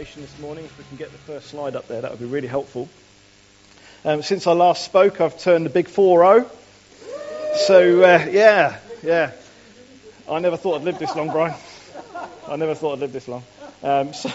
[0.00, 0.64] this morning.
[0.64, 2.88] If we can get the first slide up there, that would be really helpful.
[4.02, 6.50] Um, since I last spoke, I've turned the big 4 0.
[7.66, 9.32] So, uh, yeah, yeah.
[10.26, 11.54] I never thought I'd live this long, Brian.
[12.48, 13.42] I never thought I'd live this long.
[13.82, 14.30] Um, so,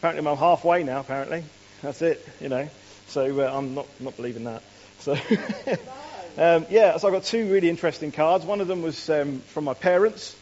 [0.00, 1.44] apparently, I'm halfway now, apparently.
[1.80, 2.68] That's it, you know.
[3.06, 4.64] So, uh, I'm not, not believing that.
[4.98, 5.12] So,
[6.38, 8.44] um, yeah, so I've got two really interesting cards.
[8.44, 10.34] One of them was um, from my parents,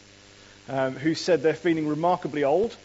[0.67, 2.75] um, who said they're feeling remarkably old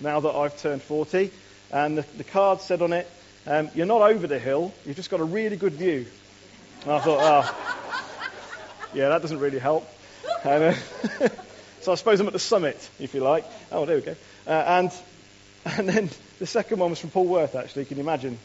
[0.00, 1.30] now that I've turned 40.
[1.72, 3.08] And the, the card said on it,
[3.46, 6.06] um, You're not over the hill, you've just got a really good view.
[6.82, 9.88] And I thought, Oh, yeah, that doesn't really help.
[10.44, 11.28] And, uh,
[11.80, 13.44] so I suppose I'm at the summit, if you like.
[13.72, 14.16] Oh, there we go.
[14.46, 14.92] Uh, and,
[15.64, 17.84] and then the second one was from Paul Worth, actually.
[17.86, 18.38] Can you imagine?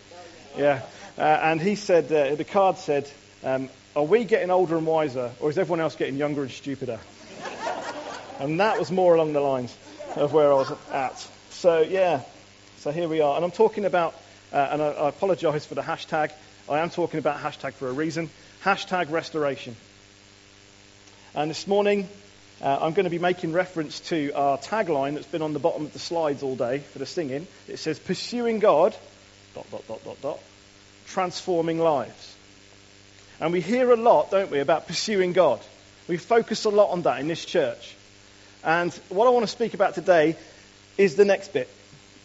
[0.57, 0.81] Yeah.
[1.17, 3.09] Uh, and he said, uh, the card said,
[3.43, 6.99] um, Are we getting older and wiser, or is everyone else getting younger and stupider?
[8.39, 9.75] and that was more along the lines
[10.15, 11.27] of where I was at.
[11.61, 12.21] So, yeah.
[12.79, 13.35] So here we are.
[13.35, 14.15] And I'm talking about,
[14.51, 16.31] uh, and I, I apologize for the hashtag.
[16.67, 18.31] I am talking about hashtag for a reason.
[18.63, 19.75] Hashtag restoration.
[21.35, 22.09] And this morning,
[22.63, 25.85] uh, I'm going to be making reference to our tagline that's been on the bottom
[25.85, 27.45] of the slides all day for the singing.
[27.67, 28.95] It says, Pursuing God,
[29.53, 30.39] dot, dot, dot, dot, dot,
[31.09, 32.35] transforming lives.
[33.39, 35.59] And we hear a lot, don't we, about pursuing God.
[36.07, 37.95] We focus a lot on that in this church.
[38.63, 40.35] And what I want to speak about today
[40.97, 41.69] is the next bit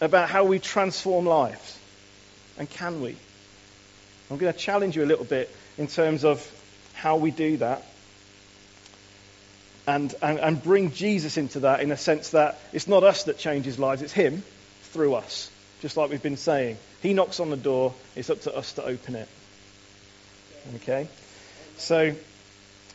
[0.01, 1.79] about how we transform lives.
[2.59, 3.17] And can we?
[4.31, 6.45] I'm going to challenge you a little bit in terms of
[6.95, 7.83] how we do that.
[9.87, 13.39] And, and, and bring Jesus into that in a sense that it's not us that
[13.39, 14.43] changes lives, it's Him
[14.83, 15.49] through us.
[15.81, 16.77] Just like we've been saying.
[17.03, 19.29] He knocks on the door, it's up to us to open it.
[20.77, 21.07] Okay?
[21.77, 22.15] So,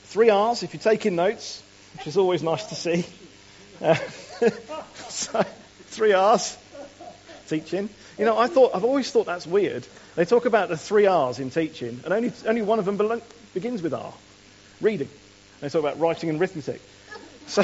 [0.05, 1.63] three R's if you're taking notes,
[1.95, 3.05] which is always nice to see.
[3.81, 3.95] Uh,
[5.07, 5.45] so,
[5.91, 6.57] three R's
[7.47, 7.89] teaching.
[8.17, 9.85] You know, I thought I've always thought that's weird.
[10.15, 13.21] They talk about the three R's in teaching, and only only one of them be-
[13.53, 14.13] begins with R,
[14.81, 15.09] reading.
[15.59, 16.81] They talk about writing and arithmetic.
[17.47, 17.63] So,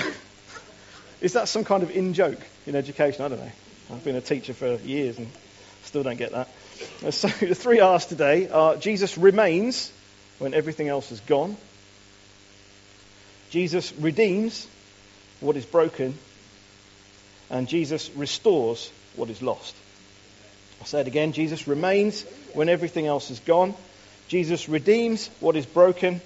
[1.22, 3.26] is that some kind of in joke in education?
[3.26, 3.52] I don't know.
[3.92, 5.30] I've been a teacher for years and
[5.86, 6.50] still don't get that.
[7.06, 9.92] Uh, so the three R's today are Jesus remains
[10.40, 11.58] when everything else is gone.
[13.50, 14.68] Jesus redeems
[15.40, 16.18] what is broken,
[17.50, 19.76] and Jesus restores what is lost.
[20.80, 23.74] I'll say it again Jesus remains when everything else is gone.
[24.28, 26.22] Jesus redeems what is broken.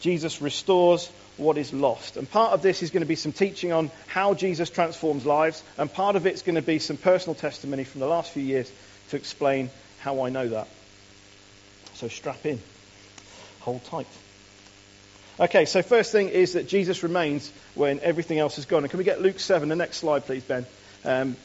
[0.00, 2.16] Jesus restores what is lost.
[2.16, 5.62] And part of this is going to be some teaching on how Jesus transforms lives,
[5.78, 8.70] and part of it's going to be some personal testimony from the last few years
[9.10, 9.70] to explain
[10.00, 10.68] how I know that.
[11.94, 12.60] So strap in,
[13.60, 14.06] hold tight.
[15.38, 18.84] Okay, so first thing is that Jesus remains when everything else is gone.
[18.84, 20.64] And can we get Luke 7, the next slide, please, Ben?
[21.04, 21.36] Um,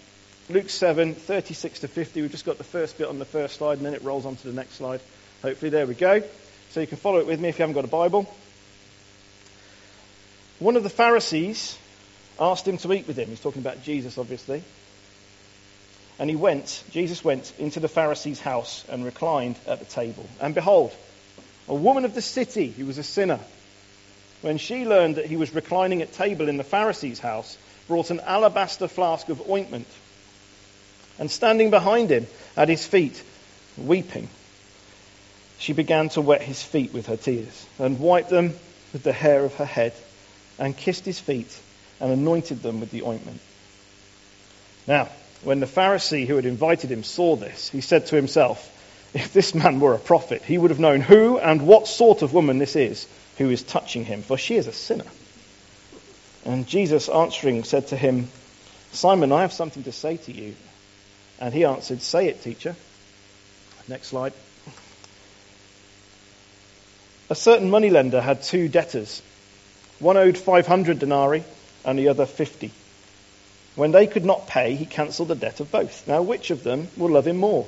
[0.50, 2.22] Luke 7, 36 to 50.
[2.22, 4.38] We've just got the first bit on the first slide, and then it rolls on
[4.38, 5.02] to the next slide.
[5.42, 6.24] Hopefully, there we go.
[6.70, 8.34] So you can follow it with me if you haven't got a Bible.
[10.60, 11.78] One of the Pharisees
[12.40, 13.28] asked him to eat with him.
[13.28, 14.64] He's talking about Jesus, obviously.
[16.18, 20.26] And he went, Jesus went into the Pharisee's house and reclined at the table.
[20.40, 20.96] And behold,
[21.68, 23.40] a woman of the city who was a sinner
[24.42, 27.58] when she learned that he was reclining at table in the Pharisee's house,
[27.88, 29.88] brought an alabaster flask of ointment.
[31.20, 33.22] And standing behind him at his feet,
[33.78, 34.30] weeping,
[35.60, 38.54] she began to wet his feet with her tears, and wiped them
[38.94, 39.94] with the hair of her head,
[40.58, 41.56] and kissed his feet,
[42.00, 43.40] and anointed them with the ointment.
[44.88, 45.10] Now,
[45.44, 48.68] when the Pharisee who had invited him saw this, he said to himself,
[49.14, 52.34] If this man were a prophet, he would have known who and what sort of
[52.34, 53.08] woman this is
[53.38, 55.06] who is touching him, for she is a sinner.
[56.46, 58.30] And Jesus answering said to him,
[58.92, 60.56] Simon, I have something to say to you.
[61.40, 62.76] And he answered, Say it, teacher.
[63.88, 64.34] Next slide.
[67.30, 69.22] A certain moneylender had two debtors.
[70.00, 71.44] One owed 500 denarii
[71.86, 72.72] and the other 50.
[73.76, 76.08] When they could not pay, he cancelled the debt of both.
[76.08, 77.68] Now, which of them will love him more?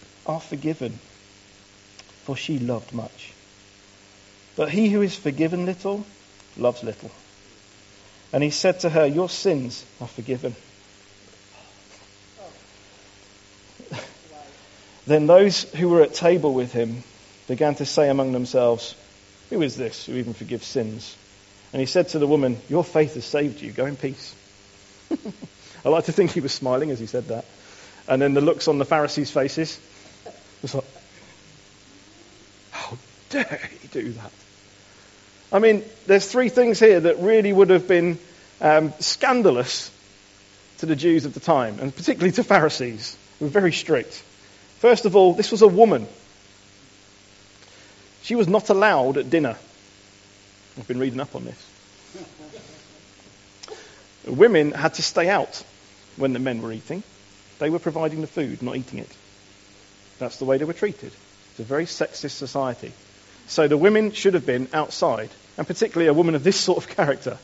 [0.25, 0.99] are forgiven,
[2.23, 3.33] for she loved much.
[4.55, 6.05] But he who is forgiven little
[6.57, 7.11] loves little.
[8.33, 10.55] And he said to her, Your sins are forgiven.
[15.07, 17.03] Then those who were at table with him
[17.47, 18.95] began to say among themselves,
[19.49, 21.17] Who is this who even forgives sins?
[21.73, 23.71] And he said to the woman, Your faith has saved you.
[23.71, 24.35] Go in peace.
[25.85, 27.45] I like to think he was smiling as he said that.
[28.07, 29.79] And then the looks on the Pharisees' faces
[30.61, 30.85] was like,
[33.31, 34.31] He do that?
[35.51, 38.19] I mean, there's three things here that really would have been
[38.61, 39.91] um, scandalous
[40.77, 44.23] to the Jews of the time, and particularly to Pharisees, who were very strict.
[44.79, 46.07] First of all, this was a woman.
[48.23, 49.57] She was not allowed at dinner.
[50.77, 51.67] I've been reading up on this.
[54.25, 55.63] Women had to stay out
[56.15, 57.03] when the men were eating.
[57.59, 59.09] They were providing the food, not eating it.
[60.17, 61.11] That's the way they were treated.
[61.51, 62.93] It's a very sexist society.
[63.51, 66.87] So the women should have been outside, and particularly a woman of this sort of
[66.87, 67.37] character.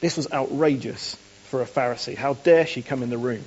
[0.00, 2.16] This was outrageous for a Pharisee.
[2.16, 3.44] How dare she come in the room?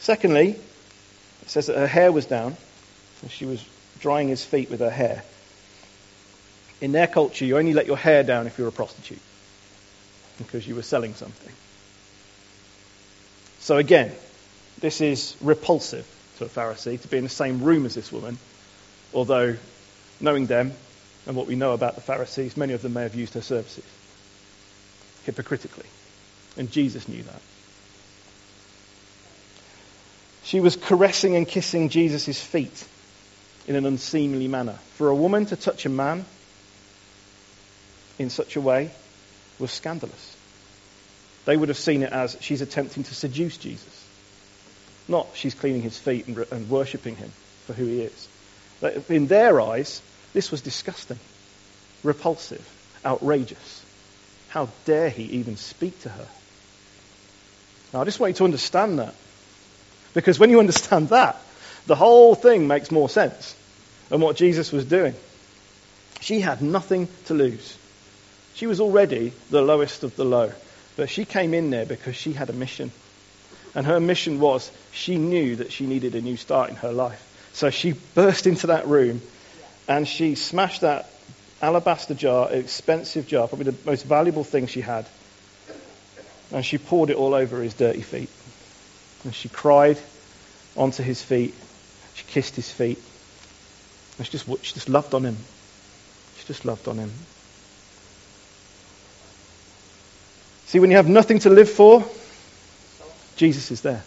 [0.00, 0.48] Secondly,
[1.42, 2.56] it says that her hair was down,
[3.22, 3.64] and she was
[4.00, 5.22] drying his feet with her hair.
[6.80, 9.22] In their culture, you only let your hair down if you're a prostitute,
[10.38, 11.52] because you were selling something.
[13.60, 14.10] So again,
[14.80, 16.04] this is repulsive
[16.38, 18.38] to a Pharisee to be in the same room as this woman,
[19.14, 19.56] although
[20.20, 20.72] knowing them
[21.26, 23.84] and what we know about the Pharisees, many of them may have used her services
[25.24, 25.86] hypocritically.
[26.56, 27.42] And Jesus knew that.
[30.44, 32.86] She was caressing and kissing Jesus' feet
[33.66, 34.78] in an unseemly manner.
[34.94, 36.24] For a woman to touch a man
[38.18, 38.92] in such a way
[39.58, 40.36] was scandalous.
[41.44, 43.95] They would have seen it as she's attempting to seduce Jesus,
[45.08, 47.30] not she's cleaning his feet and, and worshipping him
[47.66, 48.28] for who he is.
[49.08, 51.18] In their eyes, this was disgusting,
[52.02, 52.66] repulsive,
[53.04, 53.84] outrageous.
[54.48, 56.26] How dare he even speak to her?
[57.92, 59.14] Now, I just want you to understand that.
[60.14, 61.40] Because when you understand that,
[61.86, 63.54] the whole thing makes more sense
[64.08, 65.14] than what Jesus was doing.
[66.20, 67.76] She had nothing to lose.
[68.54, 70.52] She was already the lowest of the low.
[70.96, 72.90] But she came in there because she had a mission.
[73.76, 77.22] And her mission was she knew that she needed a new start in her life.
[77.52, 79.20] So she burst into that room
[79.86, 81.10] and she smashed that
[81.60, 85.06] alabaster jar, expensive jar, probably the most valuable thing she had.
[86.52, 88.30] And she poured it all over his dirty feet.
[89.24, 89.98] And she cried
[90.74, 91.54] onto his feet.
[92.14, 92.98] She kissed his feet.
[94.16, 95.36] And she just, she just loved on him.
[96.38, 97.12] She just loved on him.
[100.66, 102.04] See, when you have nothing to live for,
[103.36, 104.02] Jesus is there.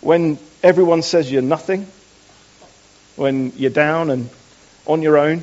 [0.00, 1.86] When everyone says you're nothing,
[3.16, 4.28] when you're down and
[4.86, 5.42] on your own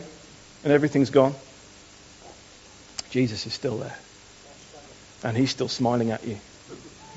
[0.64, 1.34] and everything's gone,
[3.10, 3.96] Jesus is still there.
[5.24, 6.38] And he's still smiling at you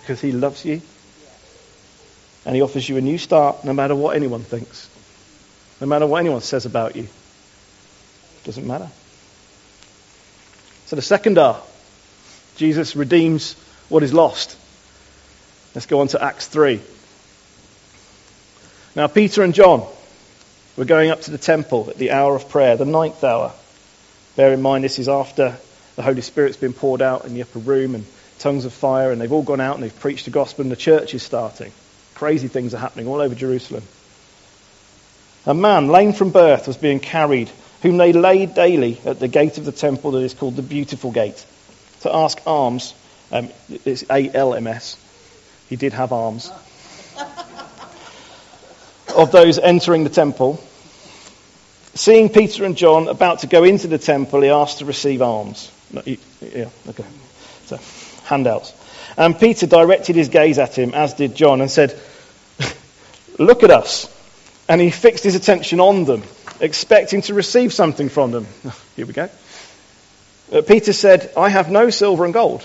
[0.00, 0.81] because he loves you.
[2.44, 4.88] And he offers you a new start no matter what anyone thinks,
[5.81, 7.05] no matter what anyone says about you.
[7.05, 8.88] It doesn't matter.
[10.87, 11.61] So the second R,
[12.56, 13.55] Jesus redeems
[13.93, 14.56] what is lost.
[15.75, 16.81] Let's go on to Acts 3.
[18.96, 19.87] Now, Peter and John
[20.77, 23.53] were going up to the temple at the hour of prayer, the ninth hour.
[24.34, 25.56] Bear in mind, this is after
[25.96, 28.06] the Holy Spirit's been poured out in the upper room and
[28.39, 30.77] tongues of fire, and they've all gone out and they've preached the gospel, and the
[30.77, 31.70] church is starting.
[32.15, 33.82] Crazy things are happening all over Jerusalem.
[35.44, 37.51] A man, lame from birth, was being carried,
[37.82, 41.13] whom they laid daily at the gate of the temple that is called the Beautiful
[41.13, 41.44] Gate,
[42.01, 42.94] to ask alms.
[43.32, 43.48] Um,
[43.84, 44.96] it's A L M S.
[45.69, 46.51] He did have arms.
[49.17, 50.62] of those entering the temple.
[51.94, 55.70] Seeing Peter and John about to go into the temple, he asked to receive alms.
[55.91, 57.05] No, yeah, okay.
[57.67, 57.79] So,
[58.24, 58.72] handouts.
[59.17, 61.98] And Peter directed his gaze at him, as did John, and said,
[63.39, 64.08] Look at us.
[64.69, 66.22] And he fixed his attention on them,
[66.60, 68.46] expecting to receive something from them.
[68.96, 69.29] Here we go.
[70.51, 72.65] Uh, Peter said, I have no silver and gold,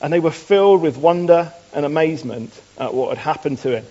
[0.00, 3.84] And they were filled with wonder and amazement at what had happened to him.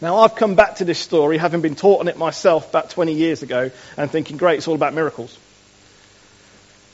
[0.00, 3.14] Now, I've come back to this story having been taught on it myself about 20
[3.14, 5.38] years ago and thinking, great, it's all about miracles.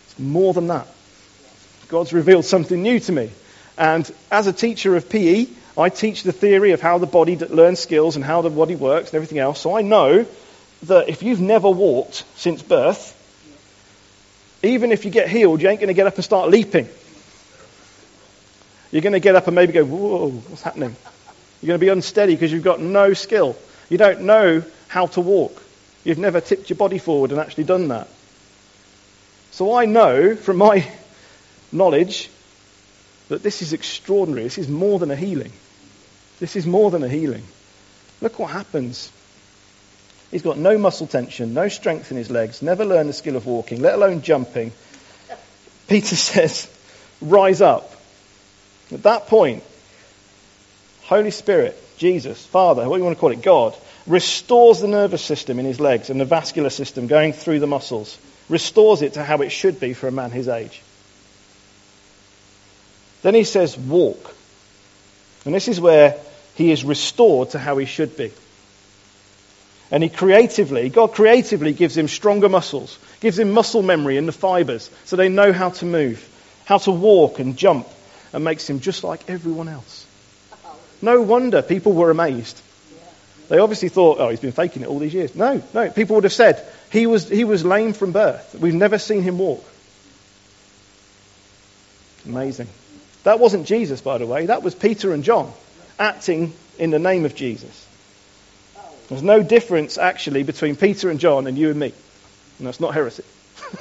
[0.07, 0.87] It's more than that.
[1.89, 3.31] God's revealed something new to me.
[3.77, 5.47] And as a teacher of PE,
[5.77, 9.11] I teach the theory of how the body learns skills and how the body works
[9.11, 9.61] and everything else.
[9.61, 10.27] So I know
[10.85, 13.19] that if you've never walked since birth,
[14.63, 16.89] even if you get healed, you ain't going to get up and start leaping.
[18.93, 20.95] You're going to get up and maybe go, whoa, what's happening?
[21.61, 23.57] You're going to be unsteady because you've got no skill.
[23.89, 25.61] You don't know how to walk.
[26.05, 28.09] You've never tipped your body forward and actually done that.
[29.51, 30.87] So I know from my
[31.73, 32.31] knowledge
[33.29, 34.43] that this is extraordinary.
[34.45, 35.53] This is more than a healing.
[36.39, 37.45] This is more than a healing.
[38.21, 39.11] Look what happens.
[40.31, 43.47] He's got no muscle tension, no strength in his legs, never learned the skill of
[43.47, 44.73] walking, let alone jumping.
[45.89, 46.69] Peter says,
[47.21, 47.92] Rise up.
[48.93, 49.63] At that point,
[51.03, 55.59] Holy Spirit, Jesus, Father, what you want to call it, God, restores the nervous system
[55.59, 58.19] in his legs and the vascular system going through the muscles,
[58.49, 60.83] restores it to how it should be for a man his age.
[63.23, 64.35] Then he says, walk.
[65.45, 66.19] And this is where
[66.57, 68.33] he is restored to how he should be.
[69.91, 74.33] And he creatively, God creatively gives him stronger muscles, gives him muscle memory in the
[74.33, 76.27] fibers so they know how to move,
[76.65, 77.87] how to walk and jump,
[78.33, 80.07] and makes him just like everyone else.
[81.01, 82.61] No wonder people were amazed.
[83.49, 85.35] They obviously thought, oh, he's been faking it all these years.
[85.35, 85.91] No, no.
[85.91, 88.55] People would have said, he was, he was lame from birth.
[88.59, 89.65] We've never seen him walk.
[92.25, 92.69] Amazing.
[93.25, 94.47] That wasn't Jesus, by the way.
[94.47, 95.53] That was Peter and John
[95.99, 97.87] acting in the name of Jesus.
[99.09, 101.93] There's no difference, actually, between Peter and John and you and me.
[102.59, 103.25] And that's not heresy.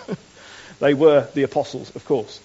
[0.80, 2.42] they were the apostles, of course.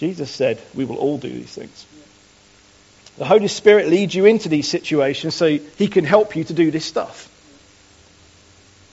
[0.00, 1.86] Jesus said, We will all do these things.
[3.18, 6.70] The Holy Spirit leads you into these situations so He can help you to do
[6.70, 7.28] this stuff.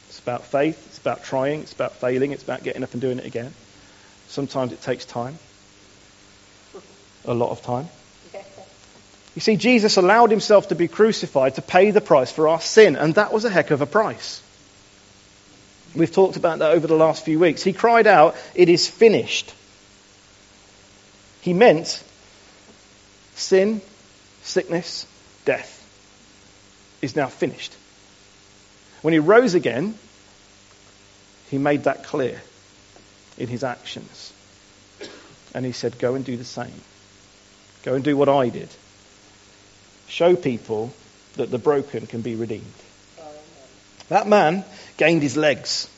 [0.09, 3.19] It's about faith, it's about trying, it's about failing, it's about getting up and doing
[3.19, 3.53] it again.
[4.27, 5.39] Sometimes it takes time,
[7.23, 7.87] a lot of time.
[9.33, 12.97] You see, Jesus allowed himself to be crucified to pay the price for our sin,
[12.97, 14.41] and that was a heck of a price.
[15.95, 17.63] We've talked about that over the last few weeks.
[17.63, 19.53] He cried out, It is finished.
[21.47, 22.03] He meant
[23.35, 23.79] sin,
[24.43, 25.07] sickness,
[25.45, 25.81] death
[27.01, 27.73] is now finished.
[29.01, 29.97] When he rose again,
[31.49, 32.41] he made that clear
[33.37, 34.33] in his actions.
[35.55, 36.81] And he said, Go and do the same.
[37.83, 38.67] Go and do what I did.
[40.09, 40.91] Show people
[41.37, 42.65] that the broken can be redeemed.
[44.09, 44.65] That man
[44.97, 45.89] gained his legs.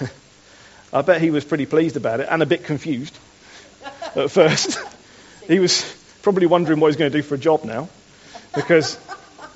[0.92, 3.16] I bet he was pretty pleased about it and a bit confused
[4.16, 4.78] at first.
[5.46, 5.84] he was
[6.22, 7.88] probably wondering what he's going to do for a job now,
[8.54, 8.98] because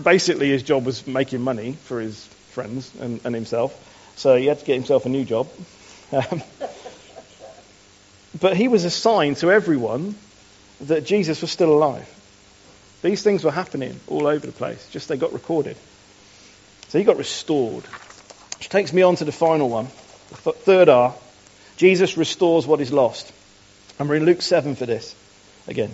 [0.03, 3.81] basically his job was making money for his friends and, and himself.
[4.17, 5.49] So he had to get himself a new job.
[6.13, 6.43] Um,
[8.41, 10.15] but he was a sign to everyone
[10.83, 12.09] that Jesus was still alive.
[13.03, 15.77] These things were happening all over the place, just they got recorded.
[16.89, 17.85] So he got restored.
[18.59, 19.87] Which takes me on to the final one,
[20.31, 21.15] the third R.
[21.77, 23.33] Jesus restores what is lost.
[23.99, 25.15] And we're in Luke 7 for this
[25.69, 25.91] again.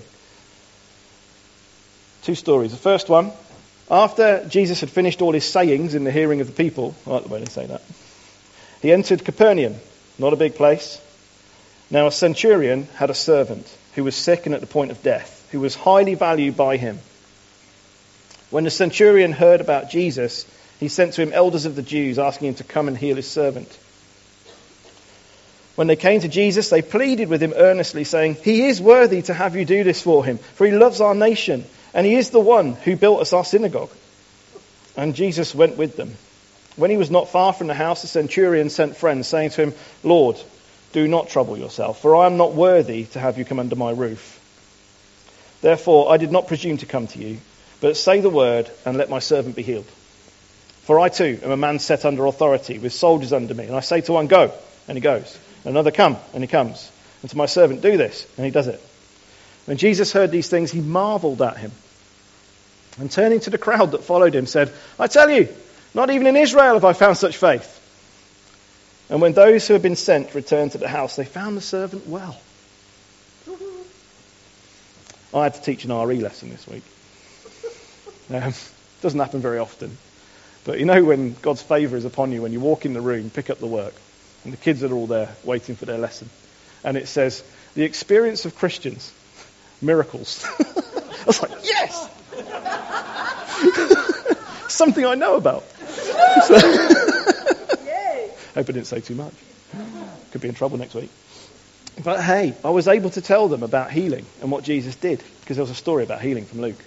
[2.23, 2.71] Two stories.
[2.71, 3.33] The first one,
[3.91, 7.25] after Jesus had finished all his sayings in the hearing of the people, I like
[7.25, 7.83] the way they say that,
[8.83, 9.75] he entered Capernaum,
[10.19, 11.01] not a big place.
[11.91, 15.49] Now a centurion had a servant who was sick and at the point of death,
[15.51, 17.01] who was highly valued by him.
[18.51, 20.47] When the centurion heard about Jesus,
[20.79, 23.29] he sent to him elders of the Jews, asking him to come and heal his
[23.29, 23.77] servant.
[25.77, 29.35] When they came to Jesus, they pleaded with him earnestly, saying, He is worthy to
[29.35, 32.41] have you do this for him, for he loves our nation, and he is the
[32.41, 33.91] one who built us our synagogue.
[34.97, 36.15] And Jesus went with them.
[36.77, 39.75] When he was not far from the house, the centurion sent friends, saying to him,
[40.03, 40.41] Lord,
[40.93, 43.91] do not trouble yourself, for I am not worthy to have you come under my
[43.91, 44.39] roof.
[45.63, 47.39] Therefore, I did not presume to come to you,
[47.81, 49.87] but say the word, and let my servant be healed.
[50.83, 53.81] For I too am a man set under authority, with soldiers under me, and I
[53.81, 54.53] say to one, Go,
[54.89, 56.91] and he goes Another, come, and he comes.
[57.23, 58.81] And to my servant, do this, and he does it.
[59.67, 61.73] When Jesus heard these things, he marveled at him.
[62.99, 65.49] And turning to the crowd that followed him, said, I tell you,
[65.95, 67.77] not even in Israel have I found such faith.
[69.11, 72.07] And when those who had been sent returned to the house, they found the servant
[72.07, 72.41] well.
[75.33, 76.83] I had to teach an RE lesson this week.
[78.33, 78.53] Um,
[79.03, 79.97] doesn't happen very often.
[80.65, 83.31] But you know when God's favour is upon you, when you walk in the room,
[83.31, 83.95] pick up the work,
[84.45, 86.29] and the kids are all there waiting for their lesson.
[86.83, 87.45] And it says,
[87.75, 89.13] the experience of Christians,
[89.81, 90.45] miracles.
[90.59, 92.09] I was like, yes!
[94.69, 95.65] Something I know about.
[96.47, 96.59] So,
[98.55, 99.35] hope I didn't say too much.
[100.33, 101.11] Could be in trouble next week.
[102.03, 105.57] But hey, I was able to tell them about healing and what Jesus did because
[105.57, 106.83] there was a story about healing from Luke.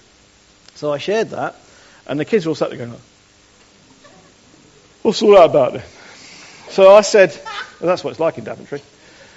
[0.74, 1.54] So I shared that,
[2.06, 2.94] and the kids were all sat there going,
[5.02, 5.82] What's all that about then?
[6.74, 7.30] So I said,
[7.78, 8.82] well, That's what it's like in Daventry.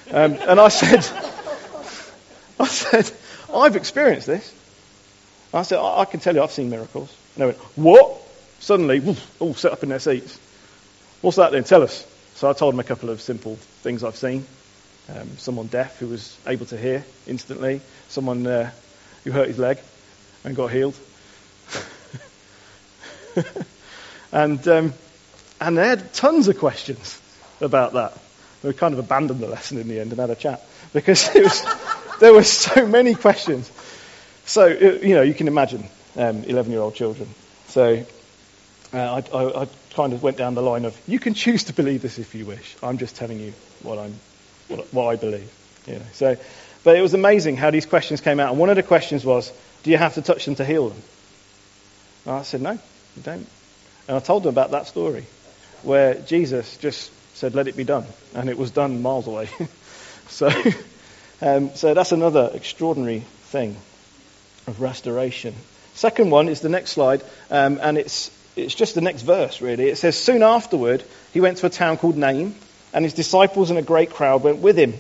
[0.10, 1.06] Um, and I said,
[2.60, 3.12] I said,
[3.54, 4.52] I've experienced this.
[5.54, 7.16] I said, I, I can tell you I've seen miracles.
[7.36, 8.18] And they went, What?
[8.60, 10.40] Suddenly, all set up in their seats.
[11.22, 11.64] What's that then?
[11.64, 12.08] Tell us.
[12.34, 14.44] So I told them a couple of simple things I've seen.
[15.08, 17.82] Um, someone deaf who was able to hear instantly.
[18.08, 18.72] Someone uh,
[19.24, 19.78] who hurt his leg
[20.44, 20.96] and got healed.
[24.32, 24.94] and, um,
[25.62, 27.22] and they had tons of questions
[27.62, 28.18] about that.
[28.64, 31.64] We kind of abandoned the lesson in the end and had a chat because was,
[32.20, 33.72] there were so many questions.
[34.46, 35.86] So, you know, you can imagine
[36.16, 37.30] um, 11 year old children.
[37.68, 38.04] So
[38.94, 41.74] uh, I, I, I, kind of went down the line of, you can choose to
[41.74, 42.76] believe this if you wish.
[42.84, 44.14] I'm just telling you what, I'm,
[44.68, 45.52] what, what I believe.
[45.88, 46.06] You know.
[46.14, 46.38] so,
[46.84, 48.52] but it was amazing how these questions came out.
[48.52, 51.02] And one of the questions was, do you have to touch them to heal them?
[52.26, 53.48] And I said, no, you don't.
[54.08, 55.26] And I told them about that story
[55.82, 58.04] where Jesus just said, let it be done.
[58.34, 59.48] And it was done miles away.
[60.28, 60.50] so,
[61.40, 63.20] um, so that's another extraordinary
[63.52, 63.76] thing
[64.66, 65.54] of restoration.
[65.94, 69.88] Second one is the next slide, um, and it's, it's just the next verse, really.
[69.88, 72.56] It says, Soon afterward, he went to a town called Nain,
[72.92, 74.94] and his disciples and a great crowd went with him.
[74.94, 74.98] So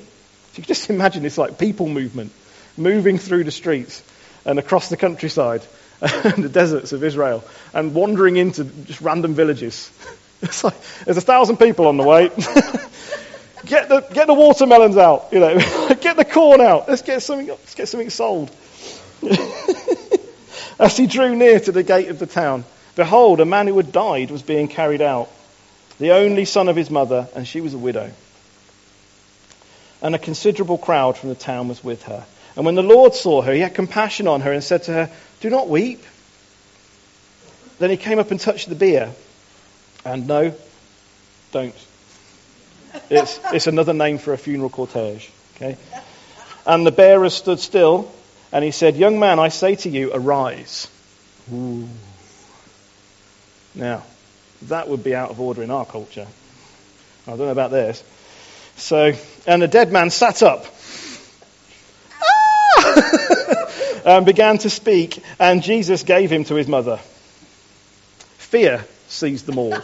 [0.58, 2.32] you can just imagine this like people movement,
[2.78, 4.04] moving through the streets
[4.46, 5.66] and across the countryside
[6.02, 9.92] and the deserts of Israel, and wandering into just random villages.
[10.42, 10.76] It's like,
[11.06, 12.30] there's a thousand people on the way.
[13.66, 15.58] get the get the watermelons out, you know.
[16.02, 16.88] get the corn out.
[16.88, 17.48] Let's get something.
[17.48, 18.52] Let's get something sold.
[20.80, 23.92] As he drew near to the gate of the town, behold, a man who had
[23.92, 25.30] died was being carried out,
[25.98, 28.12] the only son of his mother, and she was a widow.
[30.04, 32.24] And a considerable crowd from the town was with her.
[32.56, 35.10] And when the Lord saw her, he had compassion on her and said to her,
[35.40, 36.04] Do not weep.
[37.80, 39.14] Then he came up and touched the bier.
[40.08, 40.56] And no,
[41.52, 41.76] don't.
[43.10, 45.30] It's, it's another name for a funeral cortege.
[45.56, 45.76] Okay?
[46.66, 48.10] And the bearers stood still
[48.54, 50.88] and he said, Young man, I say to you, arise.
[51.54, 51.90] Ooh.
[53.76, 54.04] Now,
[54.64, 56.28] that would be out of order in our culture.
[57.28, 58.02] I don't know about this.
[58.78, 59.12] So,
[59.46, 60.68] and the dead man sat up
[62.22, 64.02] ah!
[64.06, 66.98] and began to speak, and Jesus gave him to his mother.
[68.38, 69.78] Fear seized them all,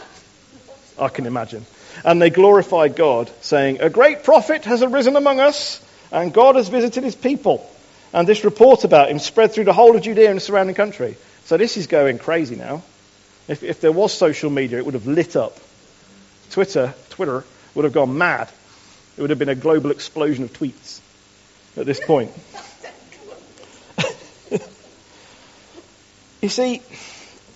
[0.98, 1.64] I can imagine.
[2.04, 5.80] And they glorified God, saying, A great prophet has arisen among us,
[6.12, 7.68] and God has visited his people.
[8.12, 11.16] And this report about him spread through the whole of Judea and the surrounding country.
[11.46, 12.82] So this is going crazy now.
[13.48, 15.58] If, if there was social media, it would have lit up.
[16.50, 18.48] Twitter, Twitter would have gone mad.
[19.16, 21.00] It would have been a global explosion of tweets
[21.76, 22.30] at this point.
[26.40, 26.82] you see,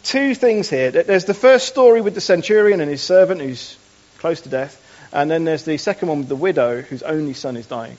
[0.08, 0.90] two things here.
[0.90, 3.76] There's the first story with the centurion and his servant who's
[4.18, 7.56] close to death, and then there's the second one with the widow whose only son
[7.56, 7.98] is dying.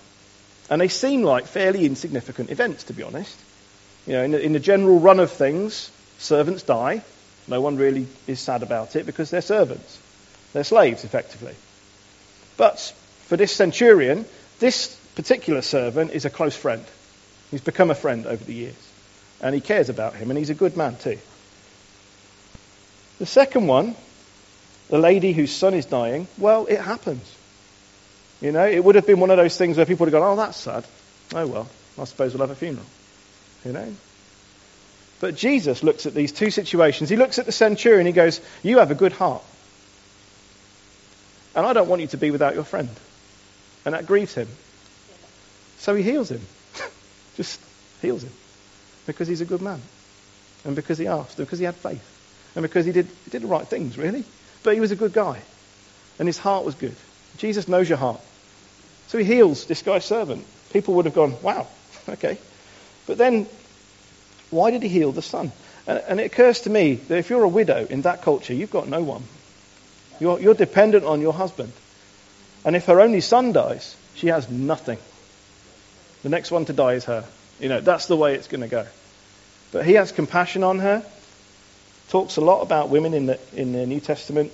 [0.71, 3.37] And they seem like fairly insignificant events, to be honest.
[4.07, 7.03] You know, in the, in the general run of things, servants die.
[7.47, 9.99] No one really is sad about it because they're servants.
[10.53, 11.55] They're slaves, effectively.
[12.57, 12.79] But
[13.25, 14.25] for this centurion,
[14.59, 16.83] this particular servant is a close friend.
[17.51, 18.91] He's become a friend over the years.
[19.41, 21.19] And he cares about him, and he's a good man too.
[23.19, 23.95] The second one,
[24.89, 27.35] the lady whose son is dying, well, it happens.
[28.41, 30.33] You know, it would have been one of those things where people would have gone,
[30.33, 30.85] oh, that's sad.
[31.35, 31.67] Oh, well,
[31.99, 32.85] I suppose we'll have a funeral.
[33.65, 33.93] You know?
[35.19, 37.09] But Jesus looks at these two situations.
[37.09, 39.43] He looks at the centurion, he goes, You have a good heart.
[41.55, 42.89] And I don't want you to be without your friend.
[43.83, 44.47] And that grieves him.
[45.79, 46.41] So he heals him.
[47.35, 47.59] Just
[48.01, 48.31] heals him.
[49.05, 49.81] Because he's a good man.
[50.63, 51.35] And because he asked.
[51.35, 52.18] Because he had faith.
[52.55, 54.23] And because he did, he did the right things, really.
[54.63, 55.39] But he was a good guy.
[56.17, 56.95] And his heart was good.
[57.37, 58.19] Jesus knows your heart.
[59.07, 60.45] So he heals this guy's servant.
[60.71, 61.67] People would have gone, wow,
[62.09, 62.37] okay.
[63.07, 63.47] But then,
[64.49, 65.51] why did he heal the son?
[65.87, 68.71] And, and it occurs to me that if you're a widow in that culture, you've
[68.71, 69.23] got no one.
[70.19, 71.71] You're, you're dependent on your husband.
[72.65, 74.99] And if her only son dies, she has nothing.
[76.23, 77.25] The next one to die is her.
[77.59, 78.85] You know, that's the way it's going to go.
[79.71, 81.03] But he has compassion on her.
[82.09, 84.51] Talks a lot about women in the, in the New Testament.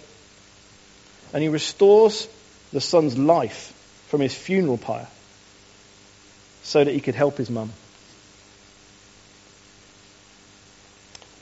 [1.33, 2.27] And he restores
[2.71, 3.71] the son's life
[4.07, 5.07] from his funeral pyre
[6.63, 7.71] so that he could help his mum.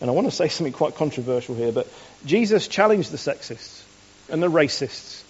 [0.01, 1.87] And I want to say something quite controversial here, but
[2.25, 3.83] Jesus challenged the sexists
[4.29, 5.23] and the racists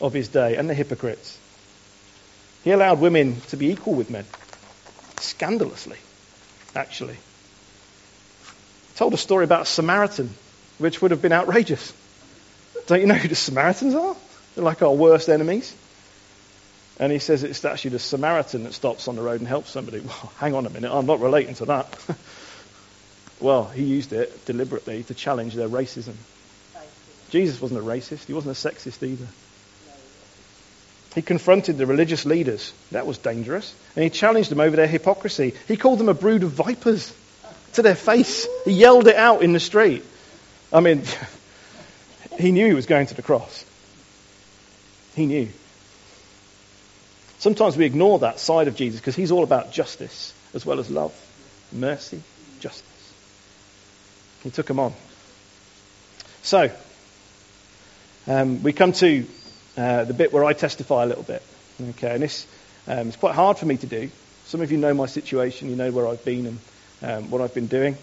[0.00, 1.38] of his day and the hypocrites.
[2.64, 4.26] He allowed women to be equal with men.
[5.20, 5.98] Scandalously,
[6.76, 7.16] actually.
[9.02, 10.30] Told a story about a Samaritan,
[10.78, 11.92] which would have been outrageous.
[12.86, 14.14] Don't you know who the Samaritans are?
[14.54, 15.74] They're like our worst enemies.
[17.00, 19.98] And he says it's actually the Samaritan that stops on the road and helps somebody.
[20.06, 21.98] Well, hang on a minute, I'm not relating to that.
[23.40, 26.14] well, he used it deliberately to challenge their racism.
[27.30, 29.26] Jesus wasn't a racist, he wasn't a sexist either.
[31.16, 32.72] He confronted the religious leaders.
[32.92, 33.74] That was dangerous.
[33.96, 35.54] And he challenged them over their hypocrisy.
[35.66, 37.12] He called them a brood of vipers
[37.72, 38.46] to their face.
[38.64, 40.04] He yelled it out in the street.
[40.72, 41.02] I mean,
[42.38, 43.64] he knew he was going to the cross.
[45.14, 45.48] He knew.
[47.38, 50.90] Sometimes we ignore that side of Jesus because he's all about justice as well as
[50.90, 51.12] love,
[51.72, 52.22] mercy,
[52.60, 53.12] justice.
[54.42, 54.94] He took them on.
[56.42, 56.70] So,
[58.26, 59.26] um, we come to
[59.76, 61.42] uh, the bit where I testify a little bit.
[61.80, 62.46] Okay, and this
[62.86, 64.10] um, it's quite hard for me to do.
[64.46, 66.58] Some of you know my situation, you know where I've been and
[67.02, 67.96] um, what I've been doing.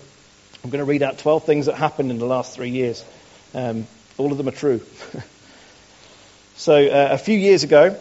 [0.63, 3.03] I'm going to read out 12 things that happened in the last three years.
[3.53, 4.81] Um, all of them are true.
[6.57, 7.97] so, uh, a few years ago,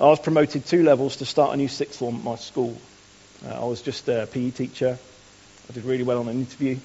[0.00, 2.76] I was promoted two levels to start a new sixth form at my school.
[3.46, 4.98] Uh, I was just a PE teacher.
[5.68, 6.78] I did really well on an interview,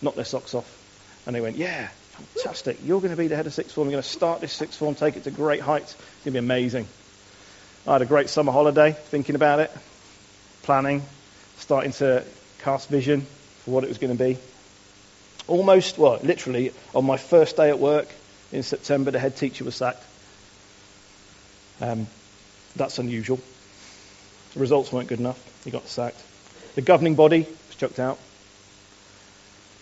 [0.00, 0.70] knocked their socks off,
[1.26, 2.78] and they went, "Yeah, fantastic!
[2.84, 3.88] You're going to be the head of sixth form.
[3.88, 5.94] You're going to start this sixth form, take it to great heights.
[5.94, 6.86] It's going to be amazing."
[7.86, 9.72] I had a great summer holiday, thinking about it,
[10.62, 11.02] planning,
[11.56, 12.22] starting to
[12.62, 13.26] cast vision
[13.64, 14.38] for what it was going to be.
[15.48, 18.08] Almost, well, literally, on my first day at work
[18.52, 20.02] in September, the head teacher was sacked.
[21.80, 22.06] Um,
[22.76, 23.40] that's unusual.
[24.54, 25.40] The results weren't good enough.
[25.64, 26.20] He got sacked.
[26.74, 28.18] The governing body was chucked out.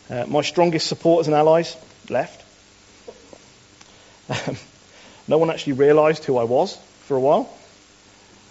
[0.09, 1.77] Uh, my strongest supporters and allies
[2.09, 2.45] left.
[4.29, 4.57] Um,
[5.29, 7.53] no one actually realised who I was for a while.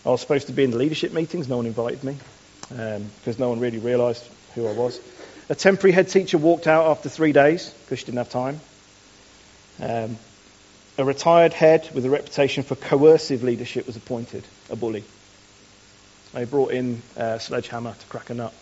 [0.06, 1.50] I was supposed to be in the leadership meetings.
[1.50, 2.18] No one invited me
[2.70, 4.24] because um, no one really realised
[4.56, 5.00] who I was.
[5.50, 8.60] A temporary head teacher walked out after three days because she didn't have time.
[9.82, 10.18] Um,
[10.98, 15.04] a retired head with a reputation for coercive leadership was appointed, a bully.
[16.34, 18.54] They brought in a sledgehammer to crack a nut.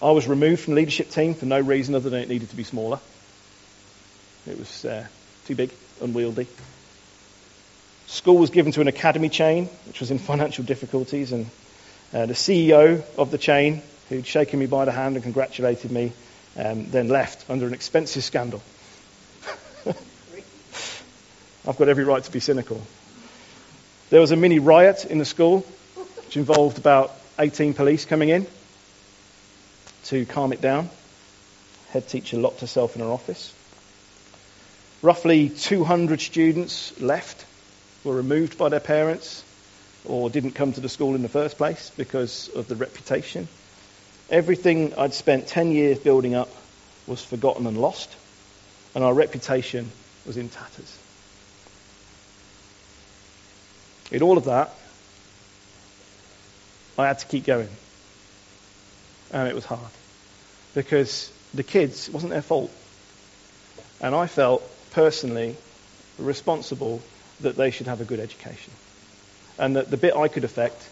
[0.00, 2.56] I was removed from the leadership team for no reason other than it needed to
[2.56, 2.98] be smaller.
[4.46, 5.06] It was uh,
[5.44, 6.46] too big, unwieldy.
[8.06, 11.46] School was given to an academy chain, which was in financial difficulties, and
[12.12, 16.12] uh, the CEO of the chain, who'd shaken me by the hand and congratulated me,
[16.56, 18.62] um, then left under an expensive scandal.
[21.66, 22.80] I've got every right to be cynical.
[24.10, 25.60] There was a mini riot in the school,
[26.24, 28.46] which involved about 18 police coming in
[30.04, 30.90] to calm it down.
[31.90, 33.54] Head teacher locked herself in her office.
[35.00, 37.46] Roughly 200 students left,
[38.04, 39.42] were removed by their parents,
[40.04, 43.48] or didn't come to the school in the first place because of the reputation.
[44.30, 46.50] Everything I'd spent 10 years building up
[47.06, 48.14] was forgotten and lost,
[48.94, 49.90] and our reputation
[50.26, 50.98] was in tatters.
[54.10, 54.70] In all of that,
[56.98, 57.68] I had to keep going.
[59.32, 59.80] And it was hard.
[60.74, 62.70] Because the kids, it wasn't their fault.
[64.00, 65.56] And I felt personally
[66.18, 67.00] responsible
[67.40, 68.72] that they should have a good education.
[69.62, 70.90] And that the bit I could affect,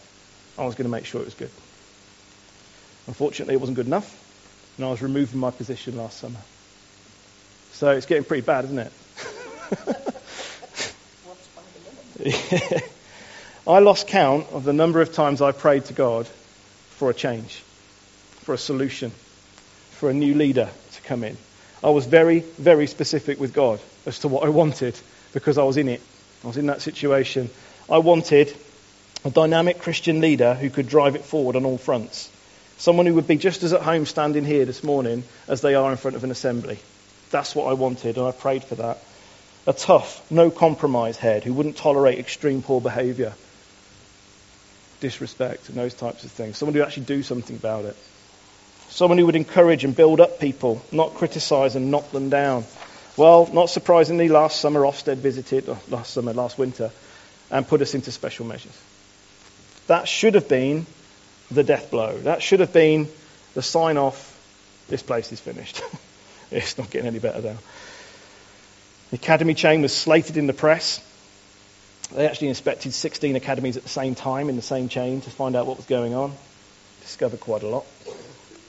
[0.56, 1.50] I was going to make sure it was good.
[3.08, 4.16] Unfortunately, it wasn't good enough.
[4.76, 6.38] And I was removed from my position last summer.
[7.72, 8.92] So it's getting pretty bad, isn't it?
[13.66, 16.28] I lost count of the number of times I prayed to God
[16.90, 17.64] for a change,
[18.42, 19.10] for a solution,
[19.90, 21.36] for a new leader to come in.
[21.82, 24.96] I was very, very specific with God as to what I wanted
[25.32, 26.00] because I was in it.
[26.44, 27.50] I was in that situation.
[27.90, 28.56] I wanted
[29.24, 32.30] a dynamic Christian leader who could drive it forward on all fronts.
[32.78, 35.90] Someone who would be just as at home standing here this morning as they are
[35.90, 36.78] in front of an assembly.
[37.30, 38.98] That's what I wanted, and I prayed for that.
[39.66, 43.34] A tough, no compromise head who wouldn't tolerate extreme poor behaviour
[45.00, 46.58] disrespect and those types of things.
[46.58, 47.96] Someone who would actually do something about it.
[48.88, 52.64] Someone who would encourage and build up people, not criticize and knock them down.
[53.16, 56.90] Well, not surprisingly, last summer Ofsted visited, oh, last summer, last winter,
[57.50, 58.76] and put us into special measures.
[59.86, 60.86] That should have been
[61.50, 62.16] the death blow.
[62.18, 63.08] That should have been
[63.54, 64.26] the sign off
[64.88, 65.82] this place is finished.
[66.50, 67.58] it's not getting any better now.
[69.10, 71.00] The academy chain was slated in the press
[72.14, 75.54] they actually inspected 16 academies at the same time in the same chain to find
[75.54, 76.34] out what was going on.
[77.02, 77.86] Discovered quite a lot.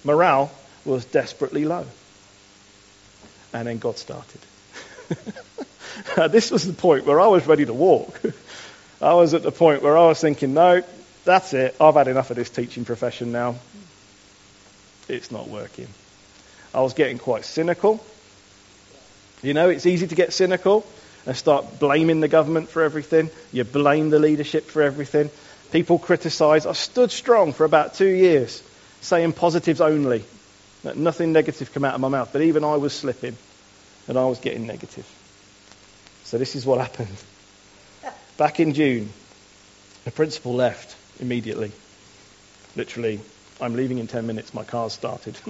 [0.04, 0.52] Morale
[0.86, 1.86] was desperately low.
[3.54, 4.42] And then God started.
[6.32, 8.22] this was the point where I was ready to walk.
[9.02, 10.84] I was at the point where I was thinking, no,
[11.26, 11.76] that's it.
[11.82, 13.56] I've had enough of this teaching profession now.
[15.10, 15.88] It's not working.
[16.74, 18.04] I was getting quite cynical.
[19.42, 20.86] You know, it's easy to get cynical
[21.26, 23.30] and start blaming the government for everything.
[23.52, 25.32] You blame the leadership for everything.
[25.72, 26.66] People criticize.
[26.66, 28.62] I stood strong for about two years,
[29.02, 30.24] saying positives only.
[30.84, 32.30] That nothing negative come out of my mouth.
[32.32, 33.36] But even I was slipping,
[34.08, 35.08] and I was getting negative.
[36.24, 37.18] So this is what happened.
[38.42, 39.14] Back in June,
[40.04, 41.72] the principal left immediately.
[42.76, 43.20] Literally,
[43.62, 44.52] I'm leaving in 10 minutes.
[44.52, 45.38] My car's started.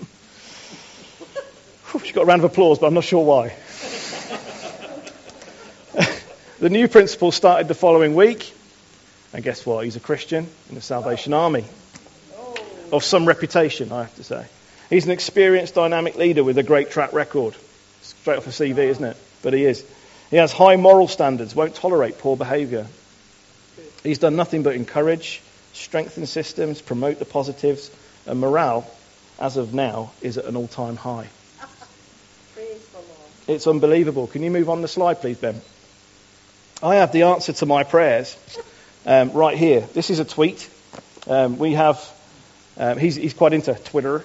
[2.03, 3.55] she got a round of applause, but I'm not sure why.
[6.59, 8.53] the new principal started the following week.
[9.31, 9.85] And guess what?
[9.85, 11.63] He's a Christian in the Salvation Army.
[12.91, 14.45] Of some reputation, I have to say.
[14.89, 17.55] He's an experienced, dynamic leader with a great track record.
[18.01, 19.15] Straight off a CV, isn't it?
[19.43, 19.85] But he is.
[20.31, 22.87] He has high moral standards, won't tolerate poor behaviour.
[24.01, 25.41] He's done nothing but encourage,
[25.73, 27.91] strengthen systems, promote the positives,
[28.25, 28.89] and morale,
[29.39, 31.27] as of now, is at an all time high.
[33.47, 34.27] It's unbelievable.
[34.27, 35.59] Can you move on the slide, please, Ben?
[36.81, 38.37] I have the answer to my prayers
[39.05, 39.81] um, right here.
[39.81, 40.69] This is a tweet.
[41.27, 42.09] Um, we have,
[42.77, 44.23] um, he's, he's, quite into Twitter,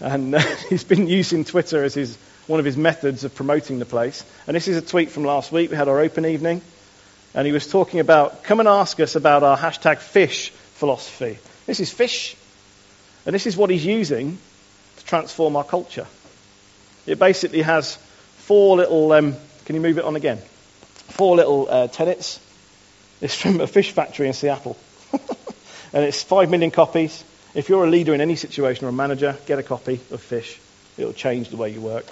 [0.00, 3.84] and uh, he's been using Twitter as his, one of his methods of promoting the
[3.84, 4.24] place.
[4.46, 5.70] And this is a tweet from last week.
[5.70, 6.62] We had our open evening,
[7.34, 11.38] and he was talking about, come and ask us about our hashtag fish philosophy.
[11.66, 12.36] This is fish,
[13.24, 14.38] and this is what he's using
[14.96, 16.06] to transform our culture.
[17.06, 17.96] It basically has
[18.36, 20.38] four little, um, can you move it on again?
[21.10, 22.40] Four little uh, tenets.
[23.20, 24.76] It's from a fish factory in Seattle.
[25.92, 27.22] and it's five million copies.
[27.54, 30.58] If you're a leader in any situation or a manager, get a copy of Fish.
[30.96, 32.06] It'll change the way you work.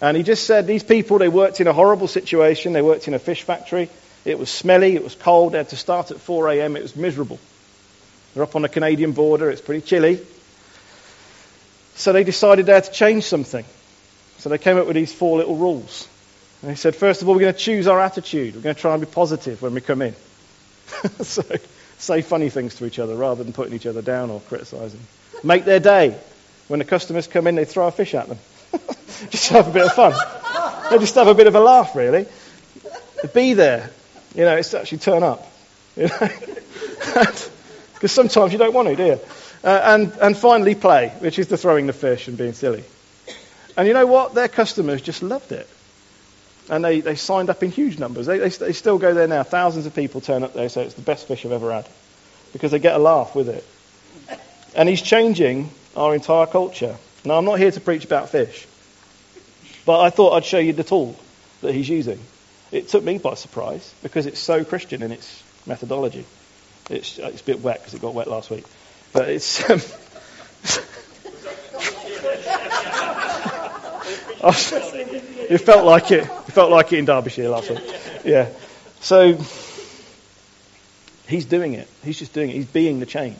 [0.00, 2.72] And he just said these people, they worked in a horrible situation.
[2.72, 3.90] They worked in a fish factory.
[4.24, 4.94] It was smelly.
[4.94, 5.52] It was cold.
[5.52, 6.76] They had to start at 4 a.m.
[6.76, 7.38] It was miserable.
[8.34, 9.50] They're up on the Canadian border.
[9.50, 10.20] It's pretty chilly.
[11.94, 13.64] So they decided they had to change something.
[14.38, 16.06] So they came up with these four little rules.
[16.62, 18.54] And they said, first of all, we're going to choose our attitude.
[18.54, 20.14] We're going to try and be positive when we come in.
[21.20, 21.42] so
[21.98, 25.00] say funny things to each other rather than putting each other down or criticizing.
[25.42, 26.16] Make their day.
[26.68, 28.38] When the customers come in, they throw a fish at them.
[29.30, 30.12] just have a bit of fun.
[30.90, 32.26] They just have a bit of a laugh, really.
[33.34, 33.90] Be there.
[34.34, 35.46] You know, it's to actually turn up.
[35.96, 36.28] You know?
[37.98, 39.20] Because sometimes you don't want to, do you?
[39.64, 42.84] Uh, and, and finally, play, which is the throwing the fish and being silly.
[43.76, 44.34] And you know what?
[44.34, 45.68] Their customers just loved it.
[46.70, 48.26] And they, they signed up in huge numbers.
[48.26, 49.42] They, they, they still go there now.
[49.42, 51.88] Thousands of people turn up there, so it's the best fish I've ever had.
[52.52, 53.64] Because they get a laugh with it.
[54.76, 56.96] And he's changing our entire culture.
[57.24, 58.67] Now, I'm not here to preach about fish.
[59.88, 61.16] But I thought I'd show you the tool
[61.62, 62.20] that he's using.
[62.70, 66.26] It took me by surprise because it's so Christian in its methodology.
[66.90, 68.66] It's, it's a bit wet because it got wet last week.
[69.14, 69.70] But it's.
[69.70, 69.76] Um,
[75.48, 76.24] it felt like it.
[76.24, 77.80] It felt like it in Derbyshire last week.
[78.26, 78.50] Yeah.
[79.00, 79.38] So
[81.28, 81.88] he's doing it.
[82.04, 82.56] He's just doing it.
[82.56, 83.38] He's being the change.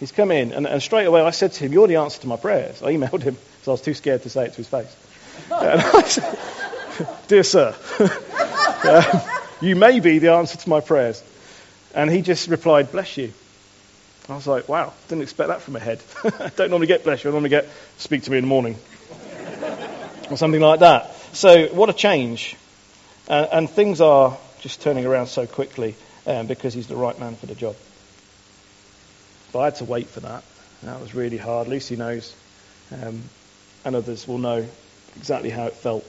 [0.00, 2.26] He's come in, and, and straight away I said to him, You're the answer to
[2.26, 2.82] my prayers.
[2.82, 4.96] I emailed him because I was too scared to say it to his face.
[5.48, 6.38] Said,
[7.28, 11.22] Dear sir, uh, you may be the answer to my prayers.
[11.94, 13.32] And he just replied, Bless you.
[14.28, 16.02] I was like, Wow, didn't expect that from a head.
[16.24, 18.76] I don't normally get bless you, I normally get speak to me in the morning
[20.30, 21.14] or something like that.
[21.32, 22.56] So, what a change.
[23.28, 25.94] Uh, and things are just turning around so quickly
[26.26, 27.76] um, because he's the right man for the job.
[29.52, 30.44] But I had to wait for that.
[30.82, 31.68] That was really hard.
[31.68, 32.34] Lucy knows,
[32.90, 33.22] um,
[33.84, 34.66] and others will know
[35.20, 36.02] exactly how it felt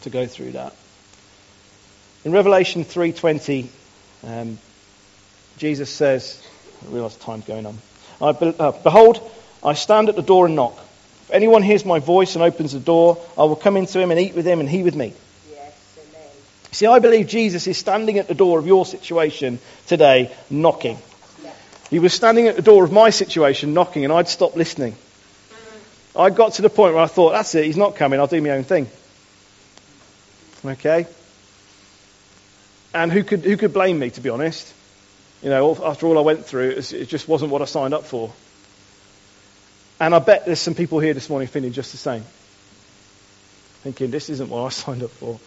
[0.00, 0.74] to go through that.
[2.24, 3.68] In Revelation 3:20,
[4.26, 4.58] um,
[5.56, 6.36] Jesus says,
[6.84, 7.78] "I realise time's going on.
[8.20, 9.20] I be, uh, Behold,
[9.62, 10.76] I stand at the door and knock.
[11.28, 14.18] If anyone hears my voice and opens the door, I will come into him and
[14.18, 15.12] eat with him, and he with me."
[15.52, 16.28] Yes, amen.
[16.72, 20.98] See, I believe Jesus is standing at the door of your situation today, knocking.
[21.88, 24.96] He was standing at the door of my situation, knocking, and I'd stopped listening.
[26.16, 28.40] I got to the point where I thought, that's it, he's not coming, I'll do
[28.40, 28.88] my own thing.
[30.64, 31.06] Okay?
[32.92, 34.72] And who could, who could blame me, to be honest?
[35.42, 38.32] You know, after all I went through, it just wasn't what I signed up for.
[40.00, 42.24] And I bet there's some people here this morning feeling just the same.
[43.82, 45.38] Thinking, this isn't what I signed up for.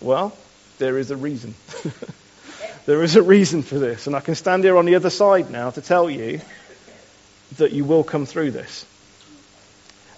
[0.00, 0.36] Well,
[0.78, 1.54] there is a reason.
[2.86, 4.06] there is a reason for this.
[4.06, 6.40] And I can stand here on the other side now to tell you
[7.58, 8.86] that you will come through this.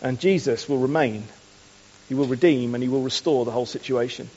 [0.02, 1.24] And Jesus will remain.
[2.08, 4.28] He will redeem and he will restore the whole situation.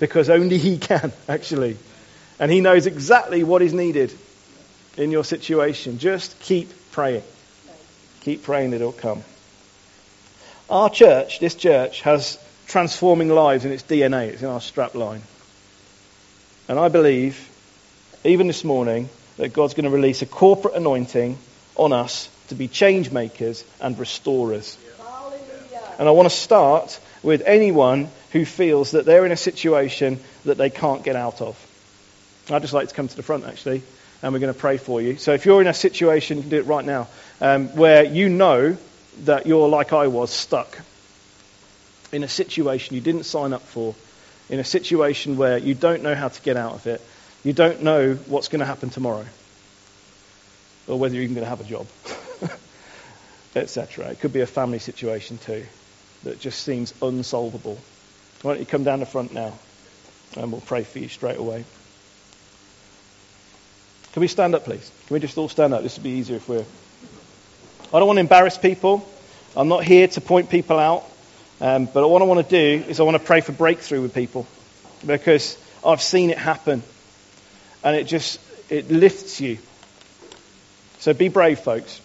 [0.00, 1.76] Because only he can, actually.
[2.42, 4.12] And He knows exactly what is needed
[4.96, 5.98] in your situation.
[6.00, 7.22] Just keep praying.
[8.22, 9.22] Keep praying it'll come.
[10.68, 14.28] Our church, this church, has transforming lives in its DNA.
[14.28, 15.22] It's in our strap line.
[16.68, 17.48] And I believe,
[18.24, 21.38] even this morning, that God's going to release a corporate anointing
[21.76, 24.76] on us to be change makers and restorers.
[26.02, 30.58] And I want to start with anyone who feels that they're in a situation that
[30.58, 31.56] they can't get out of.
[32.50, 33.84] I'd just like to come to the front, actually,
[34.20, 35.16] and we're going to pray for you.
[35.16, 37.06] So if you're in a situation, you can do it right now,
[37.40, 38.76] um, where you know
[39.26, 40.76] that you're like I was, stuck
[42.10, 43.94] in a situation you didn't sign up for,
[44.50, 47.00] in a situation where you don't know how to get out of it,
[47.44, 49.26] you don't know what's going to happen tomorrow,
[50.88, 51.86] or whether you're even going to have a job,
[53.54, 54.08] etc.
[54.08, 55.64] It could be a family situation too
[56.24, 57.78] that just seems unsolvable.
[58.42, 59.52] Why don't you come down the front now,
[60.36, 61.64] and we'll pray for you straight away.
[64.12, 64.90] Can we stand up, please?
[65.06, 65.82] Can we just all stand up?
[65.82, 66.64] This would be easier if we're.
[67.94, 69.08] I don't want to embarrass people.
[69.56, 71.04] I'm not here to point people out.
[71.60, 74.14] Um, but what I want to do is I want to pray for breakthrough with
[74.14, 74.46] people
[75.06, 75.56] because
[75.86, 76.82] I've seen it happen,
[77.84, 79.58] and it just it lifts you.
[80.98, 82.00] So be brave, folks.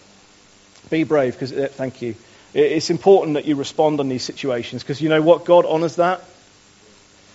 [0.90, 2.14] Be brave because uh, thank you.
[2.54, 5.44] It's important that you respond on these situations because you know what?
[5.44, 6.22] God honors that.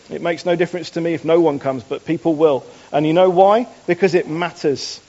[0.10, 2.66] It makes no difference to me if no one comes, but people will.
[2.92, 3.68] And you know why?
[3.88, 5.00] Because it matters.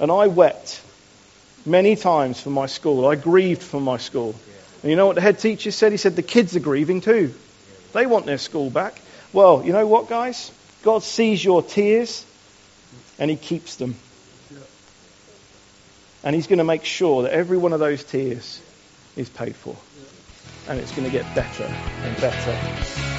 [0.00, 0.82] And I wept
[1.66, 3.06] many times for my school.
[3.06, 4.34] I grieved for my school.
[4.82, 5.92] And you know what the head teacher said?
[5.92, 7.34] He said, the kids are grieving too.
[7.92, 9.00] They want their school back.
[9.32, 10.50] Well, you know what, guys?
[10.82, 12.24] God sees your tears
[13.18, 13.96] and he keeps them.
[16.24, 18.60] And he's going to make sure that every one of those tears
[19.16, 19.76] is paid for.
[20.66, 23.13] And it's going to get better and better